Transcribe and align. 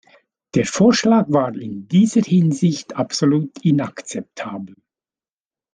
Der 0.55 0.65
Vorschlag 0.65 1.27
war 1.29 1.53
in 1.53 1.87
dieser 1.87 2.21
Hinsicht 2.23 2.95
absolut 2.95 3.63
inakzeptabel. 3.63 4.75